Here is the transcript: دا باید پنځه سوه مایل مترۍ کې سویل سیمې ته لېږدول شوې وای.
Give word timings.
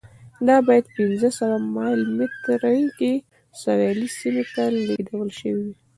دا 0.47 0.55
باید 0.67 0.85
پنځه 0.97 1.29
سوه 1.39 1.57
مایل 1.75 2.01
مترۍ 2.17 2.81
کې 2.97 3.13
سویل 3.61 3.99
سیمې 4.19 4.43
ته 4.53 4.63
لېږدول 4.87 5.29
شوې 5.39 5.53
وای. 5.67 5.73